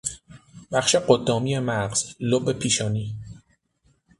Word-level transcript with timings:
بخش 0.71 0.95
قدامی 0.95 1.59
مغز، 1.59 2.15
لب 2.19 2.51
پیشانی 2.51 3.15